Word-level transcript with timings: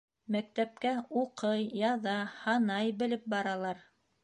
Мәктәпкә 0.35 0.93
уҡый, 1.23 1.61
яҙа, 1.83 2.17
һанай 2.41 2.91
белеп 3.05 3.31
баралар. 3.37 3.87